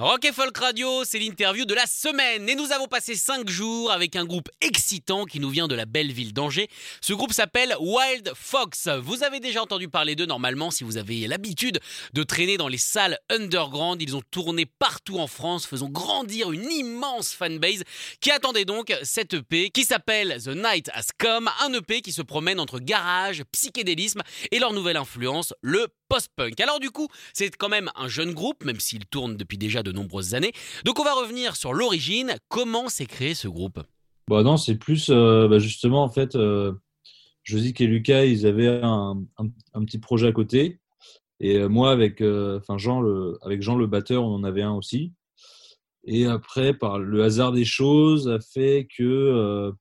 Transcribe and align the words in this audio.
Rock 0.00 0.26
et 0.26 0.32
Folk 0.32 0.56
Radio, 0.56 1.02
c'est 1.04 1.18
l'interview 1.18 1.64
de 1.64 1.74
la 1.74 1.84
semaine 1.86 2.48
et 2.48 2.54
nous 2.54 2.70
avons 2.70 2.86
passé 2.86 3.16
5 3.16 3.48
jours 3.48 3.90
avec 3.90 4.14
un 4.14 4.24
groupe 4.24 4.48
excitant 4.60 5.24
qui 5.24 5.40
nous 5.40 5.50
vient 5.50 5.66
de 5.66 5.74
la 5.74 5.86
belle 5.86 6.12
ville 6.12 6.32
d'Angers. 6.32 6.68
Ce 7.00 7.12
groupe 7.12 7.32
s'appelle 7.32 7.74
Wild 7.80 8.30
Fox. 8.36 8.86
Vous 9.02 9.24
avez 9.24 9.40
déjà 9.40 9.60
entendu 9.60 9.88
parler 9.88 10.14
d'eux 10.14 10.24
normalement 10.24 10.70
si 10.70 10.84
vous 10.84 10.98
avez 10.98 11.26
l'habitude 11.26 11.80
de 12.12 12.22
traîner 12.22 12.56
dans 12.56 12.68
les 12.68 12.78
salles 12.78 13.18
underground. 13.28 14.00
Ils 14.00 14.14
ont 14.14 14.22
tourné 14.30 14.66
partout 14.66 15.18
en 15.18 15.26
France, 15.26 15.66
faisant 15.66 15.88
grandir 15.88 16.52
une 16.52 16.70
immense 16.70 17.32
fanbase 17.32 17.82
qui 18.20 18.30
attendait 18.30 18.64
donc 18.64 18.96
cette 19.02 19.34
EP 19.34 19.70
qui 19.70 19.82
s'appelle 19.82 20.40
The 20.40 20.50
Night 20.50 20.90
Has 20.94 21.08
Come, 21.18 21.50
un 21.60 21.72
EP 21.72 22.02
qui 22.02 22.12
se 22.12 22.22
promène 22.22 22.60
entre 22.60 22.78
garage, 22.78 23.42
psychédélisme 23.50 24.22
et 24.52 24.60
leur 24.60 24.72
nouvelle 24.72 24.96
influence, 24.96 25.54
le 25.60 25.88
post-punk. 26.08 26.60
Alors 26.60 26.78
du 26.78 26.90
coup, 26.90 27.08
c'est 27.32 27.54
quand 27.56 27.68
même 27.68 27.90
un 27.96 28.08
jeune 28.08 28.32
groupe, 28.32 28.64
même 28.64 28.78
s'il 28.78 29.04
tourne 29.06 29.36
depuis 29.36 29.58
déjà 29.58 29.82
nombreuses 29.92 30.34
années. 30.34 30.52
Donc 30.84 30.98
on 31.00 31.04
va 31.04 31.14
revenir 31.14 31.56
sur 31.56 31.72
l'origine. 31.72 32.36
Comment 32.48 32.88
s'est 32.88 33.06
créé 33.06 33.34
ce 33.34 33.48
groupe? 33.48 33.80
Bah 34.28 34.42
non, 34.42 34.56
c'est 34.58 34.74
plus 34.74 35.08
euh, 35.08 35.48
bah 35.48 35.58
justement 35.58 36.02
en 36.02 36.10
fait, 36.10 36.36
euh, 36.36 36.72
Josique 37.44 37.80
et 37.80 37.86
Lucas, 37.86 38.24
ils 38.24 38.46
avaient 38.46 38.80
un, 38.82 39.24
petit 39.86 39.98
projet 39.98 40.28
à 40.28 40.32
côté. 40.32 40.80
Et 41.40 41.56
euh, 41.56 41.68
moi, 41.68 41.96
euh, 41.96 42.58
avec 43.42 43.62
Jean 43.62 43.76
le 43.76 43.86
batteur, 43.86 44.22
on 44.22 44.34
en 44.34 44.44
avait 44.44 44.62
un 44.62 44.74
aussi. 44.74 45.14
Et 46.04 46.26
après, 46.26 46.74
par 46.74 46.98
le 46.98 47.22
hasard 47.22 47.52
des 47.52 47.64
choses, 47.64 48.28
a 48.28 48.38
fait 48.38 48.86
que 48.94 49.72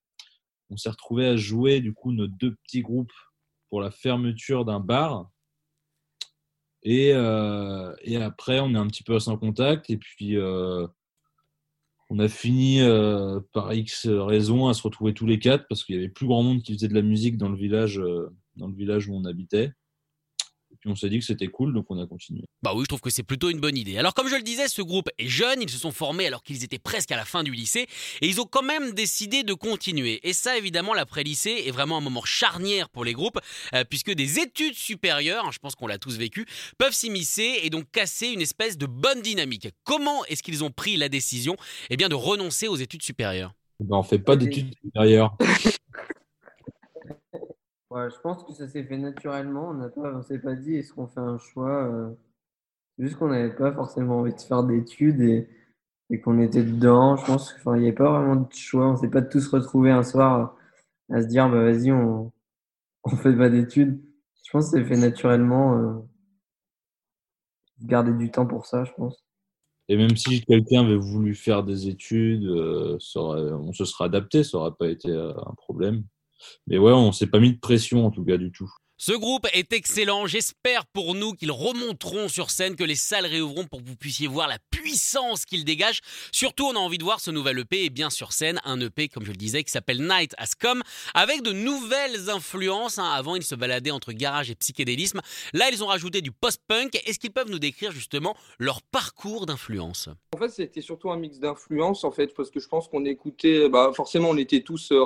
on 0.69 0.77
s'est 0.77 0.89
retrouvé 0.89 1.25
à 1.25 1.37
jouer 1.37 1.79
du 1.79 1.93
coup 1.93 2.11
nos 2.11 2.27
deux 2.27 2.55
petits 2.55 2.81
groupes 2.81 3.13
pour 3.69 3.81
la 3.81 3.91
fermeture 3.91 4.65
d'un 4.65 4.79
bar 4.79 5.29
et, 6.83 7.11
euh, 7.13 7.93
et, 8.01 8.17
après, 8.17 8.59
on 8.59 8.73
est 8.73 8.77
un 8.77 8.87
petit 8.87 9.03
peu 9.03 9.19
sans 9.19 9.37
contact. 9.37 9.89
Et 9.89 9.97
puis, 9.97 10.37
euh, 10.37 10.87
on 12.09 12.19
a 12.19 12.27
fini 12.27 12.81
euh, 12.81 13.39
par 13.53 13.73
X 13.73 14.07
raisons 14.07 14.67
à 14.67 14.73
se 14.73 14.83
retrouver 14.83 15.13
tous 15.13 15.25
les 15.25 15.39
quatre 15.39 15.65
parce 15.67 15.83
qu'il 15.83 15.95
y 15.95 15.97
avait 15.97 16.09
plus 16.09 16.27
grand 16.27 16.43
monde 16.43 16.61
qui 16.61 16.73
faisait 16.73 16.87
de 16.87 16.93
la 16.93 17.01
musique 17.01 17.37
dans 17.37 17.49
le 17.49 17.57
village, 17.57 18.01
dans 18.55 18.67
le 18.67 18.75
village 18.75 19.07
où 19.09 19.15
on 19.15 19.25
habitait 19.25 19.71
on 20.87 20.95
s'est 20.95 21.09
dit 21.09 21.19
que 21.19 21.25
c'était 21.25 21.47
cool, 21.47 21.73
donc 21.73 21.85
on 21.89 21.99
a 21.99 22.05
continué. 22.05 22.43
Bah 22.63 22.73
oui, 22.75 22.83
je 22.83 22.87
trouve 22.87 23.01
que 23.01 23.09
c'est 23.09 23.23
plutôt 23.23 23.49
une 23.49 23.59
bonne 23.59 23.77
idée. 23.77 23.97
Alors 23.97 24.13
comme 24.13 24.27
je 24.27 24.35
le 24.35 24.41
disais, 24.41 24.67
ce 24.67 24.81
groupe 24.81 25.09
est 25.17 25.27
jeune, 25.27 25.61
ils 25.61 25.69
se 25.69 25.77
sont 25.77 25.91
formés 25.91 26.27
alors 26.27 26.43
qu'ils 26.43 26.63
étaient 26.63 26.79
presque 26.79 27.11
à 27.11 27.15
la 27.15 27.25
fin 27.25 27.43
du 27.43 27.51
lycée, 27.51 27.87
et 28.21 28.27
ils 28.27 28.41
ont 28.41 28.45
quand 28.45 28.63
même 28.63 28.91
décidé 28.93 29.43
de 29.43 29.53
continuer. 29.53 30.19
Et 30.27 30.33
ça, 30.33 30.57
évidemment, 30.57 30.93
l'après-lycée 30.93 31.63
est 31.65 31.71
vraiment 31.71 31.97
un 31.97 32.01
moment 32.01 32.23
charnière 32.23 32.89
pour 32.89 33.05
les 33.05 33.13
groupes, 33.13 33.39
euh, 33.73 33.83
puisque 33.83 34.11
des 34.11 34.39
études 34.39 34.75
supérieures, 34.75 35.45
hein, 35.45 35.51
je 35.51 35.59
pense 35.59 35.75
qu'on 35.75 35.87
l'a 35.87 35.97
tous 35.97 36.17
vécu, 36.17 36.45
peuvent 36.77 36.93
s'immiscer 36.93 37.59
et 37.63 37.69
donc 37.69 37.89
casser 37.91 38.27
une 38.27 38.41
espèce 38.41 38.77
de 38.77 38.85
bonne 38.85 39.21
dynamique. 39.21 39.69
Comment 39.83 40.25
est-ce 40.25 40.43
qu'ils 40.43 40.63
ont 40.63 40.71
pris 40.71 40.97
la 40.97 41.09
décision 41.09 41.55
eh 41.89 41.97
bien, 41.97 42.09
de 42.09 42.15
renoncer 42.15 42.67
aux 42.67 42.75
études 42.75 43.03
supérieures? 43.03 43.53
Ben, 43.79 43.97
On 43.97 44.03
fait 44.03 44.19
pas 44.19 44.35
d'études 44.35 44.73
supérieures. 44.83 45.37
je 48.09 48.19
pense 48.21 48.43
que 48.43 48.53
ça 48.53 48.67
s'est 48.67 48.83
fait 48.83 48.97
naturellement. 48.97 49.69
On 49.69 49.73
n'a 49.73 49.89
pas, 49.89 50.13
on 50.15 50.21
s'est 50.21 50.39
pas 50.39 50.55
dit 50.55 50.75
est-ce 50.75 50.93
qu'on 50.93 51.07
fait 51.07 51.19
un 51.19 51.37
choix. 51.37 51.85
Euh, 51.85 52.09
juste 52.99 53.17
qu'on 53.17 53.29
n'avait 53.29 53.55
pas 53.55 53.71
forcément 53.73 54.19
envie 54.19 54.33
de 54.33 54.41
faire 54.41 54.63
d'études 54.63 55.21
et, 55.21 55.49
qu'on 56.21 56.39
était 56.39 56.63
dedans. 56.63 57.17
Je 57.17 57.25
pense 57.25 57.53
qu'il 57.53 57.71
n'y 57.73 57.87
avait 57.87 57.91
pas 57.93 58.09
vraiment 58.11 58.35
de 58.37 58.53
choix. 58.53 58.89
On 58.89 58.97
s'est 58.97 59.09
pas 59.09 59.21
tous 59.21 59.47
retrouvés 59.49 59.91
un 59.91 60.03
soir 60.03 60.55
à 61.11 61.21
se 61.21 61.27
dire 61.27 61.49
bah, 61.49 61.63
vas-y, 61.63 61.91
on, 61.91 62.31
on 63.03 63.09
fait 63.09 63.35
pas 63.35 63.49
d'études. 63.49 64.01
Je 64.45 64.51
pense 64.51 64.71
que 64.71 64.77
c'est 64.77 64.85
fait 64.85 64.97
naturellement. 64.97 65.77
Euh, 65.77 65.93
garder 67.81 68.13
du 68.13 68.31
temps 68.31 68.47
pour 68.47 68.65
ça, 68.65 68.83
je 68.85 68.91
pense. 68.93 69.23
Et 69.89 69.97
même 69.97 70.15
si 70.17 70.43
quelqu'un 70.43 70.83
avait 70.85 70.97
voulu 70.97 71.35
faire 71.35 71.63
des 71.63 71.87
études, 71.87 72.45
euh, 72.45 72.97
on 73.15 73.71
se 73.71 73.85
serait 73.85 74.05
adapté, 74.05 74.43
ça 74.43 74.57
n'aurait 74.57 74.75
pas 74.77 74.89
été 74.89 75.13
un 75.13 75.53
problème. 75.55 76.03
Mais 76.67 76.77
ouais, 76.77 76.91
on 76.91 77.11
s'est 77.11 77.27
pas 77.27 77.39
mis 77.39 77.53
de 77.53 77.59
pression 77.59 78.05
en 78.05 78.11
tout 78.11 78.23
cas 78.23 78.37
du 78.37 78.51
tout. 78.51 78.71
Ce 78.99 79.11
groupe 79.11 79.45
est 79.53 79.73
excellent. 79.73 80.25
J'espère 80.25 80.87
pour 80.87 81.13
nous 81.13 81.33
qu'ils 81.33 81.51
remonteront 81.51 82.29
sur 82.29 82.49
scène, 82.49 82.75
que 82.75 82.83
les 82.83 82.95
salles 82.95 83.27
réouvriront 83.27 83.67
pour 83.67 83.83
que 83.83 83.87
vous 83.87 83.95
puissiez 83.95 84.25
voir 84.25 84.47
la 84.47 84.57
puissance 84.71 85.45
qu'ils 85.45 85.65
dégagent. 85.65 86.01
Surtout, 86.31 86.65
on 86.65 86.75
a 86.75 86.79
envie 86.79 86.97
de 86.97 87.03
voir 87.03 87.19
ce 87.19 87.29
nouvel 87.29 87.59
EP 87.59 87.85
et 87.85 87.89
bien 87.91 88.09
sur 88.09 88.33
scène, 88.33 88.59
un 88.65 88.81
EP, 88.81 89.07
comme 89.07 89.23
je 89.23 89.29
le 89.29 89.37
disais, 89.37 89.63
qui 89.63 89.69
s'appelle 89.69 90.01
Night 90.01 90.33
Has 90.39 90.53
Come, 90.59 90.81
avec 91.13 91.43
de 91.43 91.51
nouvelles 91.51 92.31
influences. 92.31 92.97
Hein. 92.97 93.11
Avant, 93.11 93.35
ils 93.35 93.43
se 93.43 93.53
baladaient 93.53 93.91
entre 93.91 94.13
garage 94.13 94.49
et 94.49 94.55
psychédélisme. 94.55 95.21
Là, 95.53 95.69
ils 95.71 95.83
ont 95.83 95.87
rajouté 95.87 96.21
du 96.21 96.31
post-punk. 96.31 96.95
Est-ce 97.05 97.19
qu'ils 97.19 97.31
peuvent 97.31 97.51
nous 97.51 97.59
décrire 97.59 97.91
justement 97.91 98.35
leur 98.57 98.81
parcours 98.81 99.45
d'influence? 99.45 100.09
En 100.33 100.39
fait, 100.39 100.49
c'était 100.49 100.81
surtout 100.81 101.11
un 101.11 101.17
mix 101.17 101.37
d'influences, 101.37 102.03
en 102.03 102.11
fait, 102.11 102.33
parce 102.33 102.49
que 102.49 102.59
je 102.59 102.67
pense 102.67 102.87
qu'on 102.87 103.05
écoutait, 103.05 103.69
bah, 103.69 103.91
forcément, 103.93 104.31
on 104.31 104.37
était 104.37 104.61
tous 104.61 104.91
euh, 104.91 105.03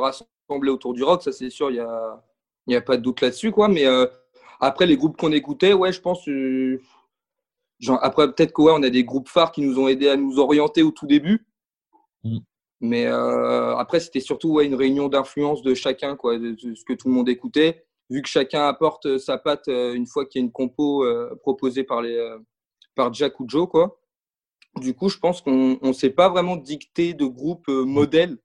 rassemblés 0.52 0.72
autour 0.72 0.94
du 0.94 1.04
rock, 1.04 1.24
ça 1.24 1.32
c'est 1.32 1.50
sûr, 1.50 1.72
il 1.72 1.78
y 1.78 1.80
a 1.80 2.22
n'y 2.68 2.76
a 2.76 2.82
pas 2.82 2.98
de 2.98 3.02
doute 3.02 3.22
là-dessus, 3.22 3.52
quoi. 3.52 3.68
Mais 3.68 3.86
euh, 3.86 4.06
après, 4.60 4.86
les 4.86 4.98
groupes 4.98 5.18
qu'on 5.18 5.32
écoutait, 5.32 5.74
ouais, 5.74 5.92
je 5.92 6.02
pense. 6.02 6.28
Euh, 6.28 6.82
genre, 7.80 8.00
après, 8.02 8.28
peut-être 8.32 8.54
qu'on 8.54 8.70
on 8.70 8.84
a 8.84 8.90
des 8.90 9.04
groupes 9.04 9.30
phares 9.30 9.52
qui 9.52 9.62
nous 9.62 9.80
ont 9.80 9.88
aidés 9.88 10.10
à 10.10 10.18
nous 10.18 10.40
orienter 10.40 10.84
au 10.84 10.92
tout 10.92 11.08
début. 11.08 11.46
Mm. 12.24 12.40
Mais 12.82 13.06
euh, 13.06 13.76
après, 13.78 14.00
c'était 14.00 14.20
surtout 14.20 14.54
ouais, 14.54 14.66
une 14.66 14.76
réunion 14.76 15.08
d'influence 15.08 15.62
de 15.62 15.74
chacun, 15.74 16.16
quoi, 16.16 16.38
de, 16.38 16.56
ce 16.56 16.84
que 16.84 16.94
tout 16.94 17.08
le 17.08 17.14
monde 17.14 17.30
écoutait. 17.30 17.86
Vu 18.10 18.22
que 18.22 18.28
chacun 18.28 18.68
apporte 18.68 19.18
sa 19.20 19.38
patte 19.38 19.68
une 19.68 20.06
fois 20.06 20.26
qu'il 20.26 20.42
y 20.42 20.44
a 20.44 20.46
une 20.46 20.52
compo 20.52 21.06
proposée 21.40 21.86
par, 21.86 22.02
les, 22.02 22.36
par 22.94 23.14
Jack 23.14 23.40
ou 23.40 23.46
Joe, 23.48 23.70
quoi. 23.70 24.02
Du 24.82 24.94
coup, 24.94 25.08
je 25.08 25.18
pense 25.18 25.42
qu'on 25.42 25.80
ne 25.82 25.94
s'est 25.94 26.10
pas 26.10 26.28
vraiment 26.28 26.58
dicté 26.58 27.14
de 27.14 27.24
groupe 27.24 27.70
modèle 27.70 28.38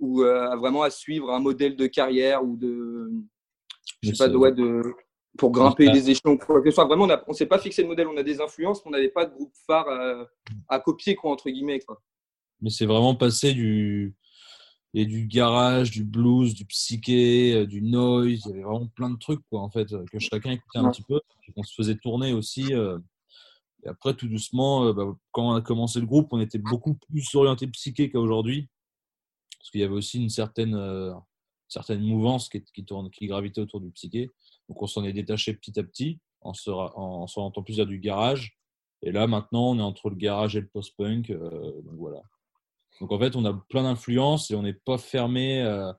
ou 0.00 0.22
vraiment 0.22 0.82
à 0.82 0.90
suivre 0.90 1.30
un 1.30 1.40
modèle 1.40 1.76
de 1.76 1.86
carrière 1.86 2.44
ou 2.44 2.56
de, 2.56 3.10
je 4.02 4.12
sais 4.12 4.16
pas, 4.16 4.28
de, 4.28 4.50
de, 4.50 4.82
pour 5.38 5.50
grimper 5.50 5.90
les 5.90 6.10
échelons, 6.10 6.36
quoi 6.36 6.60
que 6.60 6.70
ce 6.70 6.74
soit. 6.74 6.84
Vraiment, 6.84 7.08
on 7.26 7.32
ne 7.32 7.36
s'est 7.36 7.46
pas 7.46 7.58
fixé 7.58 7.82
le 7.82 7.88
modèle, 7.88 8.08
on 8.08 8.16
a 8.16 8.22
des 8.22 8.40
influences, 8.40 8.82
on 8.84 8.90
n'avait 8.90 9.08
pas 9.08 9.26
de 9.26 9.34
groupe 9.34 9.52
phare 9.66 9.86
à, 10.68 10.78
copier, 10.80 11.14
quoi, 11.14 11.30
entre 11.32 11.50
guillemets. 11.50 11.80
Quoi. 11.80 12.00
Mais 12.60 12.70
c'est 12.70 12.86
vraiment 12.86 13.14
passé 13.14 13.52
du, 13.52 14.14
et 14.94 15.06
du 15.06 15.26
garage, 15.26 15.90
du 15.90 16.04
blues, 16.04 16.54
du 16.54 16.64
psyché, 16.66 17.54
euh, 17.54 17.66
du 17.66 17.82
noise. 17.82 18.42
Il 18.44 18.48
y 18.48 18.52
avait 18.52 18.62
vraiment 18.62 18.86
plein 18.86 19.10
de 19.10 19.18
trucs, 19.18 19.42
quoi, 19.50 19.60
en 19.60 19.70
fait, 19.70 19.88
que 20.10 20.18
chacun 20.20 20.52
écoutait 20.52 20.78
un 20.78 20.90
petit 20.90 21.02
peu. 21.02 21.20
On 21.56 21.62
se 21.64 21.74
faisait 21.74 21.96
tourner 21.96 22.32
aussi. 22.32 22.72
Euh. 22.72 22.98
Et 23.84 23.88
après, 23.88 24.14
tout 24.14 24.28
doucement, 24.28 24.86
euh, 24.86 24.92
bah, 24.92 25.14
quand 25.32 25.50
on 25.50 25.54
a 25.54 25.60
commencé 25.60 25.98
le 25.98 26.06
groupe, 26.06 26.28
on 26.30 26.40
était 26.40 26.58
beaucoup 26.58 26.94
plus 26.94 27.34
orienté 27.34 27.66
psyché 27.66 28.08
qu'aujourd'hui. 28.08 28.68
Parce 29.64 29.70
qu'il 29.70 29.80
y 29.80 29.84
avait 29.84 29.94
aussi 29.94 30.20
une 30.20 30.28
certaine 30.28 30.76
certaines 31.68 32.02
mouvances 32.02 32.48
qui, 32.48 32.62
gravitaient 33.26 33.60
autour 33.60 33.80
du 33.80 33.90
psyché. 33.90 34.30
Donc 34.68 34.82
on 34.82 34.86
s'en 34.86 35.04
est 35.04 35.12
détaché 35.12 35.54
petit 35.54 35.78
à 35.78 35.82
petit 35.82 36.20
en 36.40 36.54
se, 36.54 36.70
en, 36.70 37.26
en 37.36 37.62
plus 37.62 37.80
à 37.80 37.84
du 37.84 37.98
garage. 37.98 38.56
Et 39.02 39.12
là 39.12 39.26
maintenant 39.26 39.70
on 39.70 39.78
est 39.78 39.82
entre 39.82 40.10
le 40.10 40.16
garage 40.16 40.56
et 40.56 40.60
le 40.60 40.68
post-punk. 40.68 41.30
Euh, 41.30 41.82
donc 41.82 41.96
voilà. 41.96 42.22
Donc 43.00 43.12
en 43.12 43.18
fait 43.18 43.36
on 43.36 43.44
a 43.44 43.52
plein 43.68 43.82
d'influences 43.82 44.50
et 44.50 44.54
on 44.54 44.62
n'est 44.62 44.72
pas 44.72 44.98
fermé 44.98 45.62
euh, 45.62 45.92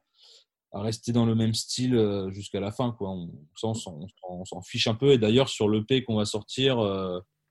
à 0.71 0.81
rester 0.81 1.11
dans 1.11 1.25
le 1.25 1.35
même 1.35 1.53
style 1.53 1.95
euh, 1.95 2.31
jusqu'à 2.31 2.59
la 2.59 2.71
fin. 2.71 2.91
Quoi. 2.91 3.11
On, 3.11 3.73
s'en 3.73 4.61
fiche 4.61 4.87
un 4.87 4.95
peu. 4.95 5.11
Et 5.11 5.17
d'ailleurs 5.17 5.49
sur 5.49 5.69
l'EP 5.69 6.03
qu'on 6.03 6.15
va 6.15 6.25
sortir, 6.25 6.77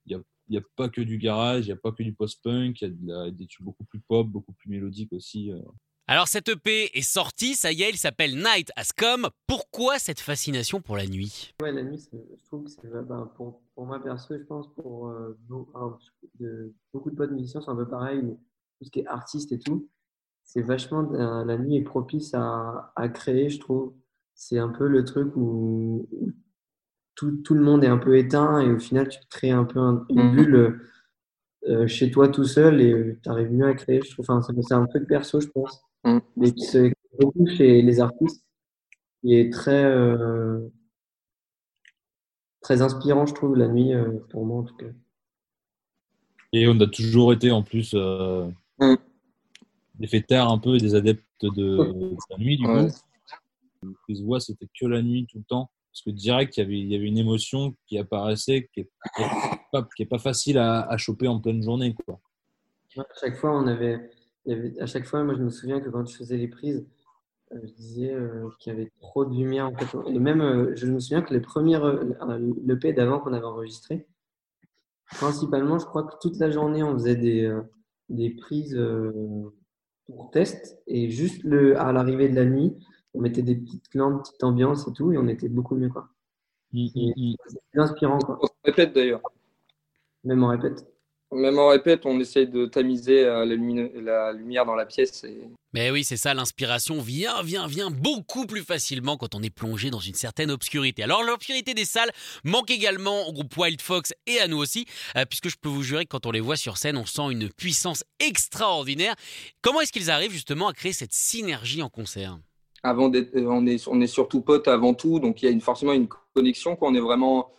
il 0.06 0.22
n'y 0.48 0.58
a, 0.58 0.62
pas 0.76 0.88
que 0.88 1.00
du 1.00 1.18
garage, 1.18 1.64
il 1.64 1.68
n'y 1.68 1.72
a 1.72 1.76
pas 1.76 1.92
que 1.92 2.02
du 2.02 2.14
post-punk, 2.14 2.80
il 2.80 2.96
y 3.04 3.12
a 3.12 3.30
des 3.30 3.46
tubes 3.46 3.64
beaucoup 3.64 3.84
plus 3.84 4.00
pop, 4.00 4.26
beaucoup 4.26 4.52
plus 4.52 4.70
mélodiques 4.70 5.12
aussi. 5.12 5.50
Alors 6.06 6.28
cette 6.28 6.50
EP 6.50 6.90
est 6.92 7.00
sortie, 7.00 7.54
ça 7.54 7.72
y 7.72 7.82
est, 7.82 7.88
il 7.88 7.96
s'appelle 7.96 8.36
Night 8.36 8.70
Has 8.76 8.90
Come. 8.94 9.30
Pourquoi 9.46 9.98
cette 9.98 10.20
fascination 10.20 10.82
pour 10.82 10.98
la 10.98 11.06
nuit? 11.06 11.54
Ouais, 11.62 11.72
la 11.72 11.82
nuit, 11.82 12.06
je 12.12 12.44
trouve 12.44 12.64
que 12.64 12.70
c'est 12.70 12.90
ben, 12.90 13.30
pour, 13.36 13.62
pour 13.74 13.86
moi 13.86 14.02
perso, 14.02 14.36
je 14.36 14.42
pense 14.42 14.68
pour 14.74 15.08
euh, 15.08 15.38
de, 16.38 16.74
beaucoup 16.92 17.10
de 17.10 17.16
potes 17.16 17.30
musiciens, 17.30 17.62
c'est 17.62 17.70
un 17.70 17.76
peu 17.76 17.88
pareil, 17.88 18.20
tout 18.20 18.84
ce 18.84 18.90
qui 18.90 19.00
est 19.00 19.06
artiste 19.06 19.52
et 19.52 19.58
tout. 19.58 19.88
C'est 20.44 20.60
vachement 20.60 21.00
la 21.00 21.56
nuit 21.56 21.76
est 21.76 21.82
propice 21.82 22.34
à, 22.34 22.92
à 22.96 23.08
créer, 23.08 23.48
je 23.48 23.58
trouve. 23.58 23.94
C'est 24.34 24.58
un 24.58 24.68
peu 24.68 24.86
le 24.86 25.04
truc 25.06 25.34
où, 25.36 26.06
tout, 27.14 27.30
tout, 27.38 27.54
le 27.54 27.62
monde 27.62 27.82
est 27.82 27.88
un 27.88 27.96
peu 27.96 28.18
éteint 28.18 28.60
et 28.60 28.70
au 28.70 28.78
final, 28.78 29.08
tu 29.08 29.20
crées 29.30 29.52
un 29.52 29.64
peu 29.64 29.80
une 29.80 30.04
mm. 30.10 30.36
bulle 30.36 30.80
euh, 31.66 31.86
chez 31.86 32.10
toi 32.10 32.28
tout 32.28 32.44
seul 32.44 32.82
et 32.82 33.18
tu 33.22 33.28
arrives 33.30 33.50
mieux 33.50 33.66
à 33.66 33.72
créer. 33.72 34.02
Je 34.02 34.10
trouve, 34.10 34.26
enfin, 34.28 34.42
c'est 34.42 34.74
un 34.74 34.84
truc 34.84 35.06
perso, 35.06 35.40
je 35.40 35.48
pense, 35.48 35.83
mm. 36.04 36.18
mais 36.36 36.52
qui 36.52 36.64
se 36.64 36.92
beaucoup 37.18 37.46
chez 37.46 37.82
les 37.82 38.00
artistes, 38.00 38.44
qui 39.20 39.34
est 39.34 39.52
très, 39.52 39.84
euh, 39.84 40.68
très 42.60 42.82
inspirant, 42.82 43.26
je 43.26 43.34
trouve, 43.34 43.56
la 43.56 43.68
nuit, 43.68 43.92
pour 44.30 44.44
moi 44.44 44.60
en 44.60 44.64
tout 44.64 44.76
cas. 44.76 44.86
Et 46.52 46.68
on 46.68 46.78
a 46.80 46.86
toujours 46.86 47.32
été 47.32 47.50
en 47.50 47.62
plus 47.62 47.94
mm. 47.94 48.96
des 49.94 50.06
fêtards 50.06 50.50
un 50.50 50.58
peu, 50.58 50.78
des 50.78 50.94
adeptes 50.94 51.24
de, 51.42 52.16
la 52.30 52.38
nuit, 52.38 52.56
du 52.56 52.64
coup. 52.66 52.88
Les 54.08 54.22
voix, 54.22 54.40
c'était 54.40 54.68
que 54.80 54.86
la 54.86 55.02
nuit 55.02 55.26
tout 55.30 55.38
le 55.38 55.44
temps. 55.44 55.70
Parce 55.94 56.02
que 56.02 56.10
direct, 56.10 56.56
il 56.56 56.60
y 56.60 56.62
avait, 56.64 56.78
il 56.80 56.88
y 56.90 56.96
avait 56.96 57.06
une 57.06 57.18
émotion 57.18 57.76
qui 57.86 57.98
apparaissait, 57.98 58.68
qui 58.74 58.80
n'est 58.80 58.88
pas, 59.70 59.88
qui 59.94 60.02
est 60.02 60.06
pas 60.06 60.18
facile 60.18 60.58
à, 60.58 60.80
à, 60.80 60.96
choper 60.96 61.28
en 61.28 61.38
pleine 61.38 61.62
journée. 61.62 61.94
Quoi. 61.94 62.18
À 62.96 63.04
chaque 63.20 63.36
fois, 63.36 63.56
on 63.56 63.68
avait, 63.68 64.10
il 64.46 64.52
y 64.52 64.56
avait, 64.56 64.80
à 64.80 64.86
chaque 64.86 65.04
fois, 65.04 65.22
moi, 65.24 65.34
je 65.34 65.42
me 65.42 65.50
souviens 65.50 65.80
que 65.80 65.88
quand 65.88 66.04
je 66.06 66.16
faisais 66.16 66.36
les 66.36 66.48
prises, 66.48 66.86
euh, 67.52 67.58
je 67.62 67.72
disais 67.72 68.12
euh, 68.12 68.48
qu'il 68.58 68.72
y 68.72 68.76
avait 68.76 68.92
trop 69.00 69.24
de 69.24 69.34
lumière. 69.34 69.66
En 69.66 69.74
fait. 69.74 69.96
Et 70.08 70.18
même, 70.18 70.40
euh, 70.40 70.72
je 70.76 70.86
me 70.86 70.98
souviens 70.98 71.22
que 71.22 71.32
les 71.32 71.40
premières, 71.40 71.86
l'EP 72.64 72.92
d'avant 72.92 73.20
qu'on 73.20 73.32
avait 73.32 73.44
enregistré, 73.44 74.06
principalement, 75.10 75.78
je 75.78 75.86
crois 75.86 76.04
que 76.04 76.14
toute 76.20 76.38
la 76.38 76.50
journée, 76.50 76.82
on 76.82 76.94
faisait 76.94 77.16
des, 77.16 77.56
des 78.08 78.30
prises 78.30 78.78
pour 80.06 80.30
test. 80.30 80.82
Et 80.86 81.10
juste 81.10 81.42
le, 81.44 81.78
à 81.78 81.92
l'arrivée 81.92 82.28
de 82.28 82.34
la 82.34 82.44
nuit, 82.44 82.76
on 83.14 83.20
mettait 83.20 83.42
des 83.42 83.54
petites 83.54 83.94
lampes, 83.94 84.22
petite 84.22 84.42
ambiance 84.44 84.88
et 84.88 84.92
tout, 84.92 85.12
et 85.12 85.18
on 85.18 85.28
était 85.28 85.48
beaucoup 85.48 85.76
mieux. 85.76 85.88
Quoi. 85.88 86.08
Mm, 86.72 86.88
mm, 86.94 87.12
mm. 87.16 87.34
C'est 87.46 87.80
inspirant. 87.80 88.18
Quoi. 88.18 88.38
On 88.42 88.48
répète 88.64 88.92
d'ailleurs. 88.92 89.22
Même 90.24 90.42
en 90.42 90.48
répète. 90.48 90.93
Même 91.32 91.58
en 91.58 91.68
répète, 91.68 92.06
on 92.06 92.20
essaye 92.20 92.46
de 92.46 92.66
tamiser 92.66 93.24
euh, 93.24 93.44
la, 93.44 94.32
lumière 94.32 94.64
dans 94.64 94.74
la 94.74 94.86
pièce. 94.86 95.24
Mais 95.72 95.90
oui, 95.90 96.04
c'est 96.04 96.16
ça, 96.16 96.34
l'inspiration 96.34 97.00
vient, 97.00 97.42
vient, 97.42 97.66
vient 97.66 97.90
beaucoup 97.90 98.46
plus 98.46 98.62
facilement 98.62 99.16
quand 99.16 99.34
on 99.34 99.42
est 99.42 99.50
plongé 99.50 99.90
dans 99.90 99.98
une 99.98 100.14
certaine 100.14 100.52
obscurité. 100.52 101.02
Alors 101.02 101.24
l'obscurité 101.24 101.74
des 101.74 101.84
salles 101.84 102.12
manque 102.44 102.70
également 102.70 103.26
au 103.26 103.32
groupe 103.32 103.56
Wild 103.56 103.80
Fox 103.80 104.12
et 104.28 104.38
à 104.38 104.46
nous 104.46 104.58
aussi, 104.58 104.86
euh, 105.16 105.24
puisque 105.28 105.48
je 105.48 105.56
peux 105.60 105.68
vous 105.68 105.82
jurer 105.82 106.04
que 106.04 106.10
quand 106.10 106.26
on 106.26 106.30
les 106.30 106.40
voit 106.40 106.56
sur 106.56 106.76
scène, 106.76 106.96
on 106.96 107.06
sent 107.06 107.32
une 107.32 107.48
puissance 107.48 108.04
extraordinaire. 108.20 109.16
Comment 109.62 109.80
est-ce 109.80 109.92
qu'ils 109.92 110.10
arrivent 110.10 110.30
justement 110.30 110.68
à 110.68 110.72
créer 110.72 110.92
cette 110.92 111.12
synergie 111.12 111.82
en 111.82 111.88
concert? 111.88 112.38
Avant 112.84 113.10
on 113.10 113.66
est, 113.66 113.88
on 113.88 114.00
est 114.00 114.06
surtout 114.06 114.42
potes 114.42 114.68
avant 114.68 114.94
tout, 114.94 115.18
donc 115.18 115.42
il 115.42 115.46
y 115.46 115.48
a 115.48 115.50
une, 115.50 115.62
forcément 115.62 115.94
une 115.94 116.06
connexion. 116.34 116.76
Quand 116.76 116.88
on 116.88 116.94
est 116.94 117.00
vraiment, 117.00 117.50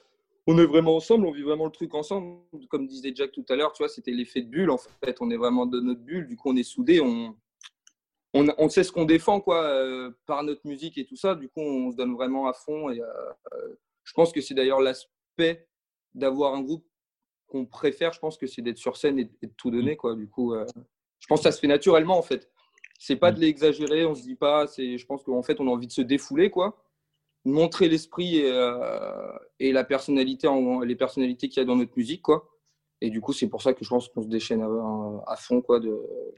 on 0.48 0.58
est 0.60 0.66
vraiment 0.66 0.96
ensemble, 0.96 1.26
on 1.26 1.32
vit 1.32 1.42
vraiment 1.42 1.66
le 1.66 1.72
truc 1.72 1.94
ensemble. 1.96 2.40
Comme 2.70 2.88
disait 2.88 3.12
Jack 3.16 3.32
tout 3.32 3.46
à 3.50 3.56
l'heure, 3.56 3.74
tu 3.74 3.82
vois, 3.82 3.90
c'était 3.90 4.12
l'effet 4.12 4.42
de 4.42 4.48
bulle. 4.48 4.70
En 4.70 4.78
fait, 4.78 5.18
on 5.20 5.32
est 5.32 5.38
vraiment 5.38 5.66
de 5.66 5.80
notre 5.80 6.02
bulle. 6.02 6.28
Du 6.28 6.36
coup, 6.36 6.52
on 6.52 6.56
est 6.56 6.64
soudés. 6.64 7.02
On, 7.02 7.36
on, 8.34 8.70
sait 8.70 8.84
ce 8.84 8.92
qu'on 8.92 9.06
défend, 9.06 9.40
quoi, 9.42 9.64
euh, 9.64 10.12
par 10.28 10.44
notre 10.44 10.62
musique 10.68 10.98
et 10.98 11.06
tout 11.06 11.16
ça. 11.16 11.34
Du 11.34 11.50
coup, 11.50 11.62
on 11.62 11.92
se 11.92 11.96
donne 11.96 12.14
vraiment 12.14 12.48
à 12.48 12.54
fond. 12.54 12.90
Et 12.92 13.02
euh, 13.02 13.76
je 14.04 14.14
pense 14.14 14.32
que 14.32 14.42
c'est 14.42 14.54
d'ailleurs 14.54 14.82
l'aspect 14.82 15.68
d'avoir 16.14 16.54
un 16.54 16.62
groupe 16.62 16.86
qu'on 17.48 17.66
préfère. 17.66 18.14
Je 18.14 18.20
pense 18.20 18.38
que 18.38 18.46
c'est 18.46 18.62
d'être 18.62 18.78
sur 18.78 18.98
scène 18.98 19.18
et, 19.18 19.26
de 19.26 19.54
tout 19.58 19.72
donner, 19.72 19.96
quoi. 19.96 20.16
Du 20.16 20.30
coup, 20.30 20.54
je 21.20 21.28
pense 21.28 21.40
que 21.40 21.44
ça 21.44 21.52
se 21.52 21.60
fait 21.60 21.68
naturellement, 21.68 22.20
en 22.20 22.24
fait. 22.24 22.52
C'est 23.00 23.16
pas 23.16 23.32
de 23.32 23.40
l'exagérer, 23.40 24.06
on 24.06 24.14
se 24.14 24.22
dit 24.22 24.36
pas. 24.36 24.68
C'est, 24.68 25.00
je 25.00 25.06
pense 25.08 25.24
qu'en 25.24 25.42
fait, 25.42 25.60
on 25.60 25.68
a 25.68 25.72
envie 25.72 25.88
de 25.88 25.92
se 25.92 26.02
défouler, 26.02 26.52
quoi. 26.52 26.85
Montrer 27.46 27.88
l'esprit 27.88 28.38
et, 28.38 28.52
euh, 28.52 29.32
et 29.60 29.72
la 29.72 29.84
personnalité, 29.84 30.50
les 30.84 30.96
personnalités 30.96 31.48
qu'il 31.48 31.62
y 31.62 31.64
a 31.64 31.66
dans 31.66 31.76
notre 31.76 31.94
musique, 31.96 32.24
quoi. 32.24 32.50
Et 33.02 33.10
du 33.10 33.22
coup, 33.22 33.34
c'est 33.34 33.48
pour 33.48 33.62
ça 33.62 33.74
que 33.74 33.84
je 33.84 33.90
pense 33.90 34.10
qu'on 34.10 34.24
se 34.24 34.28
déchaîne 34.28 34.62
à, 34.62 35.32
à, 35.32 35.36
fond, 35.36 35.62
quoi, 35.62 35.80
de, 35.80 35.96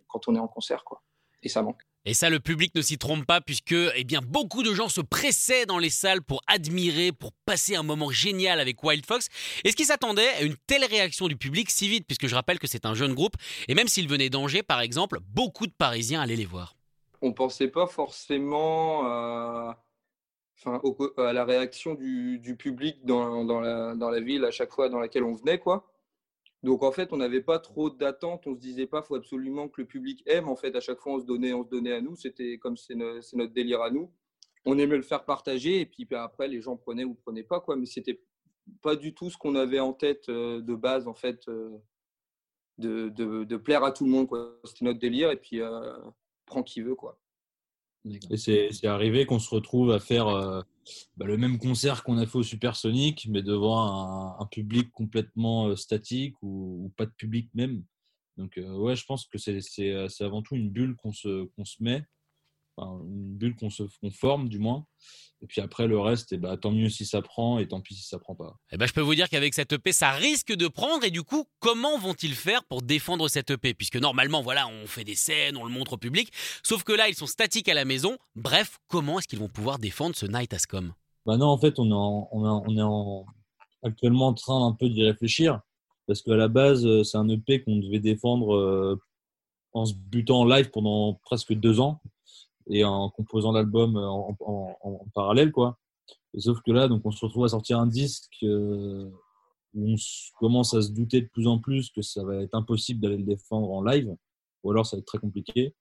quand 0.08 0.28
on 0.28 0.36
est 0.36 0.40
en 0.40 0.48
concert, 0.48 0.84
quoi. 0.84 1.02
Et 1.44 1.50
ça 1.50 1.62
manque. 1.62 1.82
Et 2.06 2.14
ça, 2.14 2.30
le 2.30 2.40
public 2.40 2.74
ne 2.74 2.82
s'y 2.82 2.98
trompe 2.98 3.26
pas 3.26 3.42
puisque 3.42 3.76
eh 3.96 4.06
bien, 4.06 4.22
beaucoup 4.26 4.64
de 4.64 4.74
gens 4.74 4.88
se 4.88 5.02
pressaient 5.02 5.66
dans 5.66 5.78
les 5.78 5.90
salles 5.90 6.22
pour 6.22 6.42
admirer, 6.48 7.12
pour 7.12 7.34
passer 7.46 7.76
un 7.76 7.84
moment 7.84 8.12
génial 8.12 8.62
avec 8.62 8.82
Wild 8.82 9.06
Fox. 9.06 9.28
Est-ce 9.66 9.76
qu'ils 9.76 9.88
s'attendaient 9.88 10.30
à 10.30 10.42
une 10.44 10.56
telle 10.68 10.86
réaction 10.86 11.28
du 11.28 11.36
public 11.36 11.70
si 11.70 11.90
vite? 11.90 12.08
Puisque 12.08 12.28
je 12.28 12.36
rappelle 12.36 12.60
que 12.60 12.68
c'est 12.68 12.86
un 12.86 12.94
jeune 12.94 13.14
groupe. 13.14 13.36
Et 13.68 13.76
même 13.76 13.90
s'ils 13.90 14.08
venaient 14.08 14.30
d'Angers, 14.30 14.64
par 14.64 14.80
exemple, 14.80 15.20
beaucoup 15.28 15.68
de 15.68 15.74
Parisiens 15.78 16.22
allaient 16.22 16.38
les 16.38 16.46
voir. 16.46 16.78
On 17.22 17.28
ne 17.28 17.34
pensait 17.34 17.68
pas 17.68 17.88
forcément 17.88 19.04
à, 19.06 19.84
à 20.66 21.34
la 21.34 21.46
réaction 21.46 21.94
du, 21.94 22.56
public 22.58 23.06
dans, 23.06 23.44
la, 23.62 24.20
ville 24.20 24.46
à 24.46 24.52
chaque 24.52 24.72
fois 24.72 24.90
dans 24.90 25.00
laquelle 25.00 25.24
on 25.24 25.34
venait. 25.34 25.60
quoi. 25.60 25.88
Donc 26.64 26.84
en 26.84 26.92
fait, 26.92 27.14
on 27.14 27.18
n'avait 27.18 27.42
pas 27.42 27.60
trop 27.60 27.90
d'attentes. 27.90 28.48
On 28.48 28.56
se 28.56 28.60
disait 28.60 28.88
pas, 28.88 29.02
faut 29.02 29.16
absolument 29.16 29.70
que 29.70 29.82
le 29.82 29.88
public 29.88 30.24
aime. 30.26 30.50
En 30.50 30.56
fait, 30.56 30.76
à 30.76 30.80
chaque 30.80 31.00
fois, 31.00 31.14
on 31.14 31.20
se 31.20 31.26
donnait, 31.26 31.54
on 31.54 31.64
se 31.64 31.70
donnait 31.70 31.94
à 31.94 32.02
nous. 32.02 32.16
C'était 32.16 32.58
comme 32.58 32.78
c'est 32.78 32.96
notre 32.96 33.54
délire 33.54 33.82
à 33.82 33.92
nous. 33.92 34.12
On 34.66 34.78
aimait 34.78 34.98
le 34.98 35.04
faire 35.04 35.24
partager 35.24 35.80
et 35.80 35.86
puis 35.86 36.06
ben, 36.06 36.22
après, 36.22 36.48
les 36.48 36.62
gens 36.62 36.76
prenaient 36.76 37.06
ou 37.06 37.14
prenaient 37.14 37.44
pas 37.44 37.60
quoi. 37.62 37.76
Mais 37.76 37.86
c'était 37.86 38.20
pas 38.82 38.96
du 38.96 39.14
tout 39.14 39.30
ce 39.30 39.38
qu'on 39.38 39.56
avait 39.56 39.80
en 39.80 39.94
tête 39.94 40.30
euh, 40.30 40.62
de 40.62 40.76
base 40.76 41.08
en 41.08 41.14
fait, 41.14 41.48
euh, 41.48 41.78
de, 42.78 43.10
de, 43.10 43.58
plaire 43.58 43.84
à 43.84 43.92
tout 43.92 44.06
le 44.06 44.12
monde. 44.12 44.28
C'était 44.66 44.86
notre 44.86 45.00
délire 45.00 45.32
et 45.32 45.38
puis 45.38 45.62
euh, 45.62 45.98
prends 46.46 46.64
qui 46.64 46.82
veut 46.82 46.96
quoi. 46.96 47.20
Et 48.30 48.38
c'est 48.38 48.86
arrivé 48.86 49.26
qu'on 49.26 49.40
se 49.40 49.54
retrouve 49.54 49.92
à 49.92 50.00
faire 50.00 50.28
euh, 50.28 50.62
bah, 51.18 51.26
le 51.26 51.38
même 51.38 51.58
concert 51.58 52.04
qu'on 52.04 52.18
a 52.18 52.26
fait 52.26 52.38
au 52.38 52.44
Supersonic, 52.44 53.28
mais 53.30 53.42
devant 53.42 54.40
un, 54.40 54.46
public 54.46 54.92
complètement 54.92 55.68
euh, 55.68 55.76
statique 55.76 56.36
ou, 56.42 56.92
pas 56.98 57.06
de 57.06 57.12
public 57.12 57.50
même. 57.54 57.84
Donc, 58.38 58.58
euh, 58.58 58.76
ouais, 58.76 58.96
je 58.96 59.06
pense 59.06 59.26
que 59.26 59.38
c'est 59.38 59.94
avant 60.20 60.42
tout 60.42 60.56
une 60.56 60.70
bulle 60.70 60.96
qu'on 60.96 61.12
se, 61.12 61.46
qu'on 61.56 61.66
se 61.66 61.82
met 61.82 62.04
une 62.78 63.36
bulle 63.36 63.56
qu'on 63.56 63.70
se 63.70 63.84
forme 64.12 64.50
du 64.50 64.60
moins. 64.60 64.86
Et 65.42 65.46
puis 65.46 65.62
après, 65.62 65.86
le 65.86 66.00
reste, 66.00 66.32
et 66.32 66.36
eh 66.36 66.38
bah, 66.40 66.58
tant 66.58 66.72
mieux 66.72 66.90
si 66.90 67.06
ça 67.06 67.22
prend 67.22 67.60
et 67.60 67.68
tant 67.68 67.80
pis 67.80 67.94
si 67.94 68.08
ça 68.08 68.18
prend 68.18 68.34
pas. 68.34 68.58
Et 68.72 68.76
eh 68.76 68.78
ben, 68.78 68.88
je 68.88 68.94
peux 68.94 69.02
vous 69.02 69.14
dire 69.14 69.30
qu'avec 69.30 69.54
cette 69.54 69.72
EP, 69.72 69.92
ça 69.92 70.12
risque 70.12 70.52
de 70.52 70.68
prendre. 70.68 71.04
Et 71.04 71.12
du 71.12 71.22
coup, 71.22 71.46
comment 71.60 72.00
vont-ils 72.00 72.34
faire 72.34 72.64
pour 72.64 72.82
défendre 72.82 73.28
cette 73.28 73.52
EP 73.52 73.76
Puisque 73.76 73.98
normalement, 73.98 74.42
voilà, 74.42 74.68
on 74.68 74.88
fait 74.88 75.04
des 75.04 75.16
scènes, 75.16 75.56
on 75.56 75.64
le 75.64 75.72
montre 75.72 75.94
au 75.94 75.98
public. 75.98 76.32
Sauf 76.64 76.84
que 76.84 76.92
là, 76.92 77.08
ils 77.08 77.14
sont 77.14 77.28
statiques 77.28 77.70
à 77.70 77.76
la 77.76 77.86
maison. 77.86 78.18
Bref, 78.36 78.80
comment 78.88 79.20
est-ce 79.20 79.28
qu'ils 79.28 79.38
vont 79.38 79.50
pouvoir 79.50 79.78
défendre 79.78 80.16
ce 80.16 80.26
Night 80.26 80.54
Ascom? 80.54 80.94
Bah 81.28 81.38
non, 81.38 81.48
en 81.48 81.58
fait, 81.60 81.78
on 81.78 81.86
est, 81.86 82.28
on, 82.32 82.78
est 82.78 82.82
en, 82.82 83.26
actuellement 83.84 84.28
en 84.28 84.34
train 84.34 84.66
un 84.66 84.74
peu 84.74 84.90
d'y 84.90 85.04
réfléchir. 85.04 85.62
Parce 86.08 86.24
qu'à 86.24 86.36
la 86.36 86.48
base, 86.48 86.84
euh, 86.86 87.04
c'est 87.04 87.18
un 87.18 87.30
EP 87.30 87.62
qu'on 87.62 87.76
devait 87.76 88.00
défendre 88.00 88.56
euh, 88.56 89.00
en 89.74 89.86
se 89.86 89.94
butant 89.94 90.40
en 90.40 90.46
live 90.46 90.72
pendant 90.72 91.14
presque 91.26 91.54
deux 91.54 91.80
ans 91.80 92.02
et 92.70 92.84
en 92.84 93.10
composant 93.10 93.52
l'album 93.52 93.98
en, 93.98 95.06
parallèle, 95.14 95.52
quoi. 95.52 95.78
sauf 96.38 96.60
que 96.62 96.72
là, 96.72 96.88
donc, 96.88 97.02
on 97.06 97.12
se 97.12 97.26
retrouve 97.26 97.46
à 97.46 97.50
sortir 97.50 97.80
un 97.80 97.88
disque 97.88 98.36
euh, 98.44 99.10
où 99.74 99.92
on 99.92 99.96
commence 100.40 100.74
à 100.74 100.82
se 100.82 100.92
douter 100.92 101.22
de 101.22 101.28
plus 101.28 101.48
en 101.48 101.60
plus 101.60 101.90
que 101.92 102.02
ça 102.02 102.24
va 102.24 102.42
être 102.42 102.56
impossible 102.56 103.00
d'aller 103.00 103.18
le 103.18 103.24
défendre 103.24 103.72
en 103.72 103.84
live, 103.84 104.16
ou 104.64 104.72
alors 104.72 104.86
ça 104.86 104.98
va 104.98 105.00
être 105.00 105.08
très 105.08 105.20
compliqué. 105.20 105.74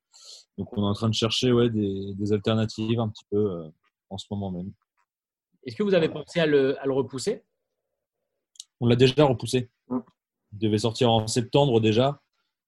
Donc, 0.58 0.76
on 0.76 0.82
est 0.82 0.88
en 0.88 0.94
train 0.94 1.08
de 1.08 1.14
chercher 1.14 1.52
ouais, 1.52 1.70
des, 1.70 2.32
alternatives 2.32 3.00
un 3.00 3.08
petit 3.08 3.24
peu 3.30 3.50
euh, 3.50 3.68
en 4.10 4.18
ce 4.18 4.26
moment 4.30 4.50
même. 4.50 4.72
Est-ce 5.64 5.76
que 5.76 5.82
vous 5.82 5.94
avez 5.94 6.08
pensé 6.08 6.40
à 6.40 6.46
le, 6.46 6.80
à 6.80 6.86
le 6.86 6.92
repousser? 6.92 7.42
On 8.80 8.86
l'a 8.86 8.96
déjà 8.96 9.24
repoussé. 9.24 9.68
Il 9.90 10.58
devait 10.58 10.78
sortir 10.78 11.10
en 11.10 11.26
septembre 11.26 11.80
déjà. 11.80 12.22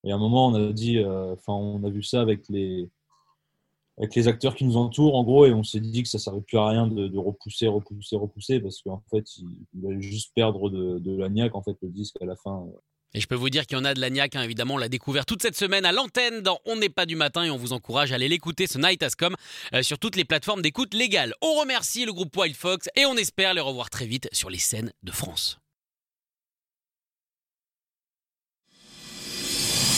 Et 0.05 0.11
à 0.11 0.17
un 0.17 0.19
moment, 0.19 0.49
on 0.49 0.55
a 0.55 0.73
dit, 0.73 0.99
euh, 0.99 1.35
enfin, 1.35 1.53
on 1.53 1.85
a 1.85 1.91
vu 1.91 2.03
ça 2.03 2.21
avec 2.21 2.49
les, 2.49 2.91
avec 3.99 4.15
les 4.15 4.29
acteurs 4.29 4.55
qui 4.55 4.65
nous 4.65 4.77
entourent, 4.77 5.17
en 5.17 5.25
gros, 5.25 5.47
et 5.47 5.53
on 5.53 5.65
s'est 5.65 5.81
dit 5.81 6.03
que 6.03 6.09
ça 6.09 6.19
ne 6.19 6.23
servait 6.23 6.41
plus 6.41 6.59
à 6.59 6.69
rien 6.69 6.87
de, 6.87 7.19
repousser, 7.19 7.67
repousser, 7.67 8.17
repousser, 8.17 8.61
parce 8.61 8.81
qu'en 8.83 9.03
fait, 9.11 9.25
il, 9.75 9.87
allait 9.87 10.01
juste 10.01 10.33
perdre 10.35 10.71
de, 10.71 10.99
de 10.99 11.17
l'agnac, 11.17 11.55
en 11.55 11.63
fait, 11.63 11.77
le 11.83 11.89
disque 11.89 12.17
à 12.21 12.25
la 12.25 12.37
fin. 12.37 12.65
Et 13.15 13.21
je 13.21 13.27
peux 13.27 13.35
vous 13.35 13.51
dire 13.51 13.67
qu'il 13.67 13.79
y 13.79 13.81
en 13.81 13.85
a 13.85 13.95
de 13.95 14.01
l'agnac, 14.01 14.37
hein, 14.37 14.43
évidemment, 14.43 14.75
on 14.75 14.79
l'a 14.79 14.89
découvert 14.89 15.25
toute 15.25 15.43
cette 15.43 15.57
semaine 15.57 15.87
à 15.87 15.93
l'antenne 15.93 16.43
dans 16.43 16.61
On 16.67 16.77
n'est 16.77 16.91
pas 16.91 17.07
du 17.07 17.17
matin 17.17 17.43
et 17.45 17.51
on 17.51 17.57
vous 17.57 17.73
encourage 17.73 18.13
à 18.13 18.17
aller 18.17 18.29
l'écouter, 18.29 18.67
ce 18.67 18.79
Night 18.79 19.03
Ascom, 19.03 19.35
euh, 19.75 19.83
sur 19.83 19.99
toutes 19.99 20.17
les 20.17 20.25
plateformes 20.25 20.61
d'écoute 20.61 20.95
légales. 20.95 21.35
On 21.41 21.55
remercie 21.55 22.05
le 22.05 22.13
groupe 22.13 22.37
Wild 22.37 22.55
Fox 22.55 22.89
et 22.97 23.07
on 23.07 23.17
espère 23.17 23.55
les 23.55 23.61
revoir 23.61 23.89
très 23.89 24.07
vite 24.07 24.29
sur 24.33 24.51
les 24.51 24.59
scènes 24.59 24.93
de 25.03 25.13
France. 25.13 25.59